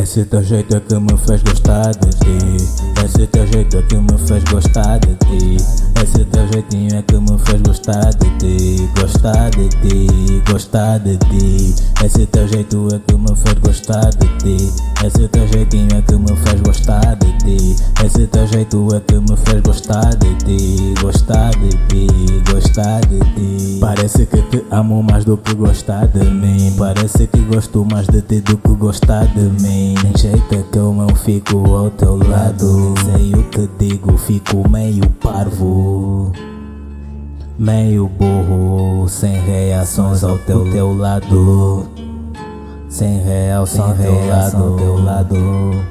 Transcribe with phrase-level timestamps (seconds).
[0.00, 2.56] Esse teu jeito é que me fez gostar de ti.
[3.04, 5.56] Esse teu jeito é que me fez gostar de ti.
[6.00, 8.88] Esse teu jeitinho é que me fez gostar de ti.
[9.00, 11.74] Gostar de ti, gostar de ti.
[12.04, 14.87] Esse teu jeito é que me fez gostar de ti.
[15.04, 17.76] Esse teu jeitinho é que me fez gostar de ti.
[18.04, 20.94] Esse teu jeito é que me fez gostar de ti.
[21.00, 23.78] Gostar de ti, gostar de ti.
[23.80, 26.74] Parece que te amo mais do que gostar de mim.
[26.76, 29.94] Parece que gosto mais de ti do que gostar de mim.
[30.02, 32.94] Tem jeito é que eu não fico ao teu lado.
[33.04, 36.32] Sei o que digo, fico meio parvo.
[37.56, 42.07] Meio burro, sem reações ao teu, teu lado.
[42.98, 45.36] Sem real, sem reação ao teu lado.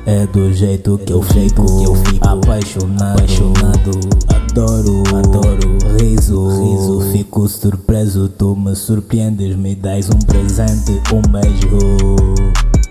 [0.06, 3.92] É do jeito que eu fico, que eu fico apaixonado, apaixonado.
[4.28, 5.78] Adoro, adoro.
[6.02, 7.12] Riso, riso.
[7.14, 11.78] Fico surpreso, tu me surpreendes, me dás um presente, um beijo.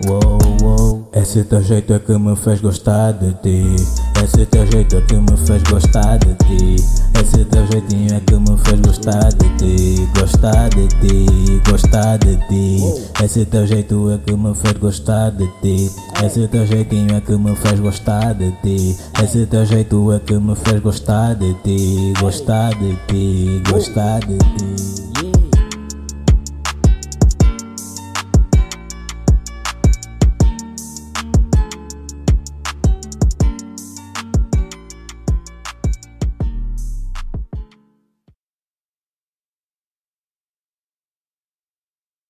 [0.07, 1.09] Uou, uou.
[1.13, 3.75] Esse teu jeito é que me fez gostar de ti.
[4.23, 6.83] Esse teu jeito é que me fez gostar de ti.
[7.21, 10.07] Esse teu jeitinho é que me fez gostar de ti.
[10.19, 12.83] Gostar de ti, gostar de ti.
[13.23, 15.91] Esse teu jeito é que me fez gostar de ti.
[16.23, 18.97] Esse teu jeitinho é que me fez gostar de ti.
[19.23, 22.13] Esse teu jeito é que me fez gostar de ti.
[22.19, 25.36] Gostar de ti, gostar de ti.